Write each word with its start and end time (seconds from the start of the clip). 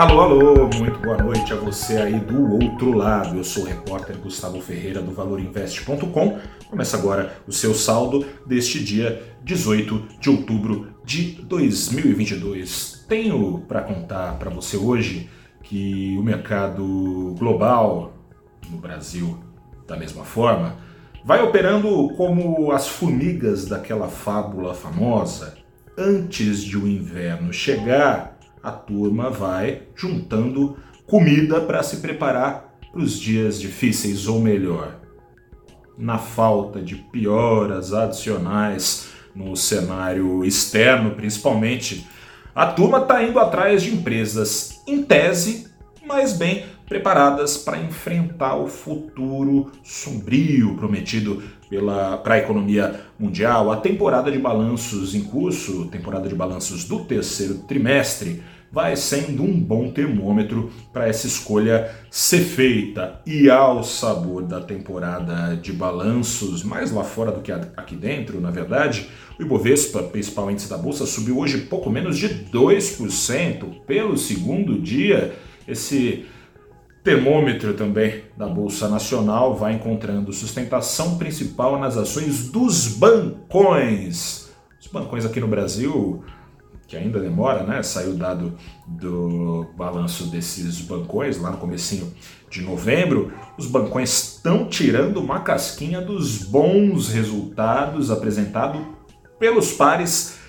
Alô, 0.00 0.22
alô, 0.22 0.70
muito 0.78 0.98
boa 1.00 1.18
noite 1.18 1.52
a 1.52 1.56
você 1.56 1.98
aí 1.98 2.18
do 2.18 2.54
outro 2.54 2.90
lado. 2.94 3.36
Eu 3.36 3.44
sou 3.44 3.64
o 3.64 3.66
repórter 3.66 4.16
Gustavo 4.16 4.58
Ferreira 4.58 5.02
do 5.02 5.12
ValorInvest.com. 5.12 6.38
Começa 6.70 6.96
agora 6.96 7.36
o 7.46 7.52
seu 7.52 7.74
saldo 7.74 8.24
deste 8.46 8.82
dia 8.82 9.22
18 9.44 10.08
de 10.18 10.30
outubro 10.30 10.94
de 11.04 11.32
2022. 11.42 13.04
Tenho 13.06 13.58
para 13.68 13.82
contar 13.82 14.38
para 14.38 14.48
você 14.48 14.78
hoje 14.78 15.28
que 15.62 16.16
o 16.18 16.22
mercado 16.22 17.34
global, 17.38 18.14
no 18.70 18.78
Brasil 18.78 19.38
da 19.86 19.98
mesma 19.98 20.24
forma, 20.24 20.76
vai 21.22 21.42
operando 21.42 22.08
como 22.16 22.72
as 22.72 22.88
formigas 22.88 23.66
daquela 23.66 24.08
fábula 24.08 24.72
famosa. 24.72 25.58
Antes 25.98 26.64
de 26.64 26.78
o 26.78 26.88
inverno 26.88 27.52
chegar, 27.52 28.39
a 28.62 28.70
turma 28.70 29.30
vai 29.30 29.82
juntando 29.94 30.76
comida 31.06 31.60
para 31.60 31.82
se 31.82 31.98
preparar 31.98 32.76
para 32.92 33.00
os 33.00 33.18
dias 33.18 33.60
difíceis, 33.60 34.26
ou 34.26 34.40
melhor, 34.40 34.96
na 35.96 36.18
falta 36.18 36.80
de 36.80 36.96
pioras 36.96 37.92
adicionais 37.92 39.10
no 39.34 39.56
cenário 39.56 40.44
externo, 40.44 41.12
principalmente, 41.12 42.06
a 42.54 42.66
turma 42.66 42.98
está 42.98 43.22
indo 43.22 43.38
atrás 43.38 43.82
de 43.82 43.94
empresas 43.94 44.82
em 44.86 45.02
tese, 45.02 45.69
mas 46.10 46.32
bem 46.32 46.64
preparadas 46.88 47.56
para 47.56 47.78
enfrentar 47.78 48.56
o 48.56 48.66
futuro 48.66 49.70
sombrio 49.84 50.74
prometido 50.74 51.40
para 52.24 52.34
a 52.34 52.38
economia 52.38 53.00
mundial. 53.16 53.70
A 53.70 53.76
temporada 53.76 54.28
de 54.28 54.36
balanços 54.36 55.14
em 55.14 55.22
curso, 55.22 55.86
temporada 55.86 56.28
de 56.28 56.34
balanços 56.34 56.82
do 56.82 57.04
terceiro 57.04 57.58
trimestre, 57.58 58.42
vai 58.72 58.96
sendo 58.96 59.44
um 59.44 59.58
bom 59.60 59.92
termômetro 59.92 60.72
para 60.92 61.06
essa 61.06 61.28
escolha 61.28 61.88
ser 62.10 62.40
feita. 62.40 63.20
E 63.24 63.48
ao 63.48 63.84
sabor 63.84 64.42
da 64.42 64.60
temporada 64.60 65.56
de 65.56 65.72
balanços, 65.72 66.64
mais 66.64 66.90
lá 66.90 67.04
fora 67.04 67.30
do 67.30 67.40
que 67.40 67.52
aqui 67.52 67.94
dentro, 67.94 68.40
na 68.40 68.50
verdade, 68.50 69.08
o 69.38 69.42
Ibovespa, 69.42 70.02
principal 70.02 70.50
índice 70.50 70.68
da 70.68 70.76
Bolsa, 70.76 71.06
subiu 71.06 71.38
hoje 71.38 71.58
pouco 71.58 71.88
menos 71.88 72.18
de 72.18 72.28
2% 72.50 73.84
pelo 73.86 74.18
segundo 74.18 74.76
dia. 74.76 75.36
Esse 75.70 76.26
termômetro 77.02 77.74
também 77.74 78.24
da 78.36 78.46
Bolsa 78.46 78.88
Nacional 78.88 79.54
vai 79.54 79.72
encontrando 79.72 80.32
sustentação 80.32 81.16
principal 81.16 81.78
nas 81.78 81.96
ações 81.96 82.50
dos 82.50 82.88
bancões. 82.88 84.50
Os 84.80 84.86
bancões 84.86 85.24
aqui 85.24 85.40
no 85.40 85.48
Brasil, 85.48 86.22
que 86.86 86.96
ainda 86.96 87.20
demora, 87.20 87.62
né? 87.62 87.82
Saiu 87.82 88.10
o 88.10 88.16
dado 88.16 88.56
do 88.86 89.66
balanço 89.76 90.24
desses 90.26 90.80
bancões 90.80 91.38
lá 91.38 91.50
no 91.50 91.58
comecinho 91.58 92.12
de 92.50 92.62
novembro. 92.62 93.32
Os 93.56 93.66
bancões 93.66 94.34
estão 94.34 94.68
tirando 94.68 95.18
uma 95.18 95.40
casquinha 95.40 96.00
dos 96.00 96.38
bons 96.38 97.08
resultados 97.08 98.10
apresentados 98.10 98.82
pelos 99.38 99.72
pares 99.72 100.40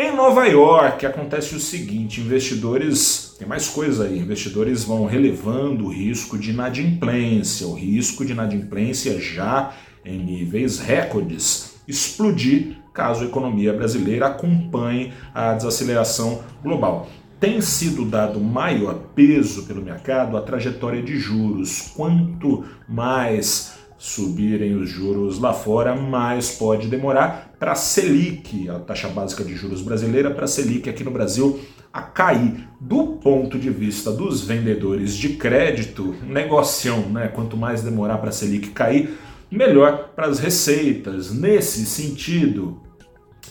em 0.00 0.14
Nova 0.14 0.46
York 0.46 1.04
acontece 1.04 1.56
o 1.56 1.58
seguinte: 1.58 2.20
investidores, 2.20 3.27
tem 3.38 3.46
mais 3.46 3.68
coisa 3.68 4.04
aí, 4.04 4.18
investidores 4.18 4.82
vão 4.82 5.06
relevando 5.06 5.86
o 5.86 5.92
risco 5.92 6.36
de 6.36 6.50
inadimplência, 6.50 7.66
o 7.66 7.74
risco 7.74 8.24
de 8.24 8.32
inadimplência 8.32 9.20
já 9.20 9.72
em 10.04 10.18
níveis 10.18 10.80
recordes 10.80 11.78
explodir 11.88 12.76
caso 12.92 13.24
a 13.24 13.26
economia 13.26 13.72
brasileira 13.72 14.26
acompanhe 14.26 15.12
a 15.32 15.54
desaceleração 15.54 16.42
global. 16.62 17.08
Tem 17.40 17.60
sido 17.60 18.04
dado 18.04 18.40
maior 18.40 18.94
peso 19.14 19.64
pelo 19.66 19.80
mercado 19.80 20.36
a 20.36 20.42
trajetória 20.42 21.00
de 21.00 21.16
juros. 21.16 21.92
Quanto 21.94 22.64
mais 22.88 23.78
subirem 23.96 24.74
os 24.74 24.90
juros 24.90 25.38
lá 25.38 25.52
fora, 25.52 25.94
mais 25.94 26.50
pode 26.50 26.88
demorar 26.88 27.54
para 27.58 27.72
a 27.72 27.76
Selic, 27.76 28.68
a 28.68 28.80
taxa 28.80 29.08
básica 29.08 29.44
de 29.44 29.54
juros 29.54 29.80
brasileira, 29.80 30.32
para 30.32 30.44
a 30.44 30.48
Selic 30.48 30.90
aqui 30.90 31.04
no 31.04 31.10
Brasil 31.10 31.60
a 31.92 32.02
cair. 32.02 32.68
Do 32.80 33.18
ponto 33.22 33.58
de 33.58 33.70
vista 33.70 34.12
dos 34.12 34.42
vendedores 34.42 35.14
de 35.14 35.30
crédito, 35.30 36.14
negociam, 36.22 37.00
né? 37.08 37.28
Quanto 37.28 37.56
mais 37.56 37.82
demorar 37.82 38.18
para 38.18 38.28
a 38.28 38.32
Selic 38.32 38.70
cair, 38.70 39.18
melhor 39.50 40.10
para 40.14 40.26
as 40.26 40.38
receitas. 40.38 41.32
Nesse 41.32 41.84
sentido, 41.86 42.80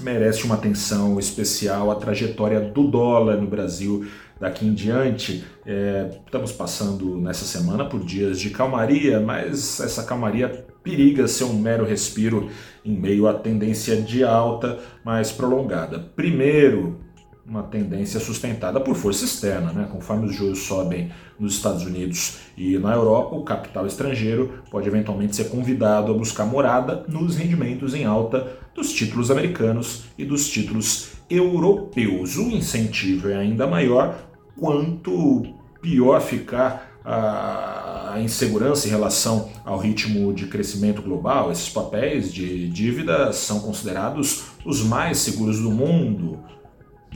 merece 0.00 0.44
uma 0.44 0.54
atenção 0.54 1.18
especial 1.18 1.90
a 1.90 1.96
trajetória 1.96 2.60
do 2.60 2.84
dólar 2.88 3.36
no 3.36 3.46
Brasil 3.46 4.06
daqui 4.40 4.66
em 4.66 4.74
diante. 4.74 5.44
É, 5.64 6.10
estamos 6.24 6.52
passando 6.52 7.16
nessa 7.16 7.44
semana 7.44 7.84
por 7.84 8.00
dias 8.00 8.38
de 8.38 8.50
calmaria, 8.50 9.20
mas 9.20 9.80
essa 9.80 10.04
calmaria 10.04 10.48
periga 10.82 11.26
ser 11.26 11.44
um 11.44 11.58
mero 11.58 11.84
respiro 11.84 12.48
em 12.84 12.96
meio 12.96 13.26
à 13.26 13.34
tendência 13.34 14.00
de 14.00 14.22
alta 14.22 14.78
mais 15.04 15.32
prolongada. 15.32 15.98
Primeiro, 15.98 17.00
uma 17.48 17.62
tendência 17.62 18.18
sustentada 18.18 18.80
por 18.80 18.96
força 18.96 19.24
externa, 19.24 19.72
né? 19.72 19.88
Conforme 19.90 20.26
os 20.26 20.34
juros 20.34 20.60
sobem 20.60 21.12
nos 21.38 21.54
Estados 21.54 21.84
Unidos 21.84 22.38
e 22.56 22.76
na 22.78 22.94
Europa, 22.94 23.36
o 23.36 23.44
capital 23.44 23.86
estrangeiro 23.86 24.62
pode 24.70 24.88
eventualmente 24.88 25.36
ser 25.36 25.44
convidado 25.48 26.12
a 26.12 26.16
buscar 26.16 26.44
morada 26.44 27.04
nos 27.08 27.36
rendimentos 27.36 27.94
em 27.94 28.04
alta 28.04 28.58
dos 28.74 28.92
títulos 28.92 29.30
americanos 29.30 30.04
e 30.18 30.24
dos 30.24 30.48
títulos 30.48 31.12
europeus. 31.30 32.36
O 32.36 32.50
incentivo 32.50 33.28
é 33.28 33.36
ainda 33.36 33.66
maior 33.66 34.18
quanto 34.58 35.54
pior 35.80 36.20
ficar 36.20 36.98
a 37.04 38.16
insegurança 38.20 38.88
em 38.88 38.90
relação 38.90 39.50
ao 39.64 39.78
ritmo 39.78 40.32
de 40.32 40.46
crescimento 40.46 41.00
global. 41.00 41.52
Esses 41.52 41.68
papéis 41.68 42.32
de 42.32 42.68
dívida 42.68 43.32
são 43.32 43.60
considerados 43.60 44.46
os 44.64 44.82
mais 44.82 45.18
seguros 45.18 45.60
do 45.60 45.70
mundo. 45.70 46.40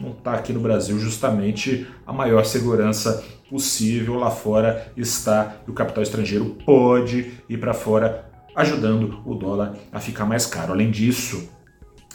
Não 0.01 0.13
está 0.13 0.33
aqui 0.33 0.53
no 0.53 0.61
Brasil 0.61 0.99
justamente 0.99 1.87
a 2.07 2.13
maior 2.13 2.45
segurança 2.45 3.23
possível. 3.51 4.15
Lá 4.15 4.31
fora 4.31 4.91
está 4.97 5.57
e 5.67 5.71
o 5.71 5.75
capital 5.75 6.03
estrangeiro 6.03 6.57
pode 6.65 7.33
ir 7.49 7.59
para 7.59 7.75
fora, 7.75 8.25
ajudando 8.57 9.21
o 9.27 9.35
dólar 9.35 9.75
a 9.93 10.01
ficar 10.01 10.25
mais 10.25 10.47
caro. 10.47 10.73
Além 10.73 10.91
disso, 10.91 11.51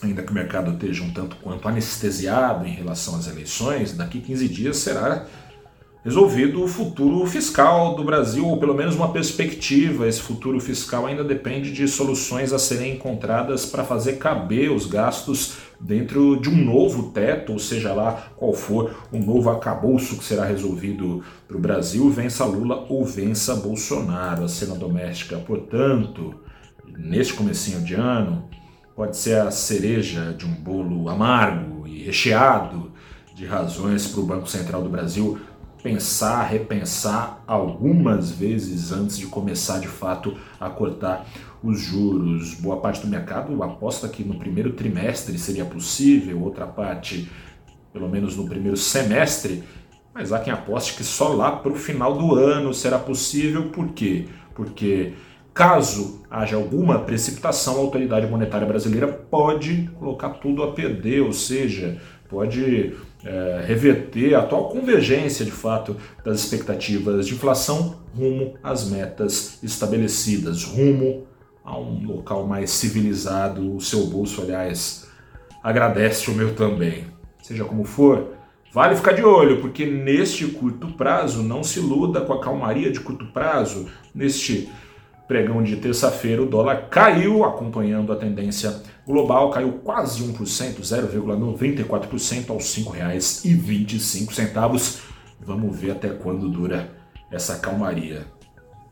ainda 0.02 0.24
que 0.24 0.32
o 0.32 0.36
mercado 0.36 0.72
esteja 0.72 1.04
um 1.04 1.12
tanto 1.12 1.36
quanto 1.38 1.68
anestesiado 1.68 2.66
em 2.66 2.72
relação 2.72 3.16
às 3.16 3.28
eleições, 3.28 3.96
daqui 3.96 4.20
15 4.20 4.48
dias 4.50 4.78
será 4.78 5.28
resolvido 6.04 6.64
o 6.64 6.68
futuro 6.68 7.26
fiscal 7.26 7.96
do 7.96 8.04
Brasil, 8.04 8.48
ou 8.48 8.60
pelo 8.60 8.76
menos 8.76 8.96
uma 8.96 9.12
perspectiva. 9.12 10.08
Esse 10.08 10.22
futuro 10.22 10.60
fiscal 10.60 11.08
ainda 11.08 11.24
depende 11.24 11.72
de 11.72 11.88
soluções 11.88 12.54
a 12.54 12.60
serem 12.60 12.94
encontradas 12.94 13.66
para 13.66 13.84
fazer 13.84 14.18
caber 14.18 14.72
os 14.72 14.86
gastos 14.86 15.65
dentro 15.80 16.40
de 16.40 16.50
um 16.50 16.66
novo 16.66 17.12
teto, 17.12 17.54
ou 17.54 17.60
seja 17.60 17.94
lá 17.94 18.30
qual 18.36 18.54
for 18.54 18.96
o 19.12 19.18
novo 19.18 19.50
acabouço 19.50 20.18
que 20.18 20.24
será 20.24 20.46
resolvido 20.46 21.24
para 21.48 21.58
o 21.58 21.60
Brasil, 21.60 22.10
vença 22.10 22.46
Lula 22.46 22.86
ou 22.90 23.06
vença 23.06 23.56
Bolsonaro. 23.56 24.46
A 24.46 24.48
cena 24.48 24.76
doméstica, 24.76 25.38
portanto, 25.38 26.36
neste 26.98 27.34
comecinho 27.34 27.82
de 27.82 27.94
ano, 27.94 28.50
pode 28.96 29.18
ser 29.18 29.40
a 29.40 29.52
cereja 29.52 30.34
de 30.38 30.46
um 30.46 30.54
bolo 30.54 31.10
amargo 31.10 31.88
e 31.88 32.04
recheado 32.04 32.92
de 33.36 33.46
razões 33.46 34.08
para 34.08 34.22
o 34.22 34.26
Banco 34.26 34.48
Central 34.48 34.82
do 34.82 34.90
Brasil 34.90 35.40
pensar, 35.86 36.42
repensar 36.46 37.44
algumas 37.46 38.32
vezes 38.32 38.92
antes 38.92 39.20
de 39.20 39.28
começar 39.28 39.80
de 39.80 39.88
fato 39.88 40.36
a 40.60 40.68
cortar 40.68 41.28
os 41.66 41.80
juros. 41.80 42.54
Boa 42.56 42.78
parte 42.78 43.02
do 43.02 43.08
mercado 43.08 43.62
aposta 43.64 44.08
que 44.08 44.24
no 44.24 44.40
primeiro 44.40 44.74
trimestre 44.74 45.38
seria 45.38 45.66
possível, 45.66 46.42
outra 46.42 46.68
parte, 46.68 47.30
pelo 47.92 48.10
menos 48.10 48.36
no 48.38 48.48
primeiro 48.48 48.78
semestre, 48.78 49.64
mas 50.14 50.32
há 50.32 50.40
quem 50.40 50.54
aposte 50.54 50.96
que 50.96 51.04
só 51.04 51.30
lá 51.30 51.52
para 51.52 51.72
o 51.72 51.76
final 51.76 52.18
do 52.18 52.36
ano 52.36 52.74
será 52.74 53.00
possível. 53.00 53.70
Por 53.70 53.90
quê? 53.90 54.28
Porque 54.54 55.14
Caso 55.56 56.20
haja 56.30 56.58
alguma 56.58 57.00
precipitação, 57.00 57.78
a 57.78 57.80
autoridade 57.80 58.28
monetária 58.28 58.68
brasileira 58.68 59.08
pode 59.08 59.90
colocar 59.98 60.32
tudo 60.32 60.62
a 60.62 60.74
perder, 60.74 61.22
ou 61.22 61.32
seja, 61.32 61.98
pode 62.28 62.92
é, 63.24 63.64
reverter 63.66 64.36
a 64.36 64.40
atual 64.40 64.68
convergência 64.68 65.46
de 65.46 65.52
fato 65.52 65.96
das 66.26 66.42
expectativas 66.42 67.26
de 67.26 67.36
inflação 67.36 67.96
rumo 68.14 68.56
às 68.62 68.90
metas 68.90 69.58
estabelecidas, 69.64 70.66
rumo 70.66 71.26
a 71.66 71.78
um 71.78 72.06
local 72.06 72.46
mais 72.46 72.70
civilizado. 72.70 73.76
O 73.76 73.82
seu 73.82 74.06
bolso, 74.06 74.42
aliás, 74.42 75.08
agradece 75.64 76.30
o 76.30 76.36
meu 76.36 76.56
também. 76.56 77.08
Seja 77.42 77.66
como 77.66 77.84
for, 77.84 78.36
vale 78.72 78.96
ficar 78.96 79.14
de 79.14 79.24
olho, 79.24 79.62
porque 79.62 79.86
neste 79.86 80.46
curto 80.48 80.88
prazo, 80.94 81.42
não 81.42 81.64
se 81.64 81.80
iluda 81.80 82.22
com 82.22 82.34
a 82.34 82.40
calmaria 82.40 82.92
de 82.92 83.00
curto 83.00 83.26
prazo, 83.28 83.88
neste 84.14 84.70
pregão 85.28 85.64
de 85.64 85.78
terça-feira, 85.78 86.44
o 86.44 86.46
dólar 86.46 86.88
caiu, 86.90 87.44
acompanhando 87.44 88.14
a 88.14 88.16
tendência 88.16 88.84
global, 89.08 89.50
caiu 89.50 89.80
quase 89.84 90.24
1%, 90.24 90.82
0,94% 90.82 92.52
aos 92.52 92.76
R$ 92.76 92.84
5,25. 92.84 95.02
Vamos 95.40 95.80
ver 95.80 95.92
até 95.92 96.10
quando 96.10 96.50
dura 96.50 96.92
essa 97.32 97.58
calmaria. 97.58 98.28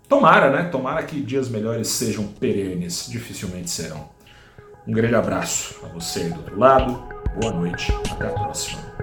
Tomara, 0.08 0.50
né? 0.50 0.70
Tomara 0.70 1.04
que 1.04 1.20
dias 1.22 1.50
melhores 1.50 1.88
sejam 1.88 2.28
perenes, 2.28 3.08
dificilmente 3.10 3.70
serão. 3.70 4.10
Um 4.88 4.92
grande 4.92 5.16
abraço 5.16 5.80
a 5.86 5.88
você 5.88 6.22
aí 6.22 6.30
do 6.30 6.38
outro 6.38 6.60
lado, 6.60 7.04
boa 7.40 7.54
noite, 7.54 7.92
até 8.12 8.28
a 8.28 8.32
próxima. 8.32 9.03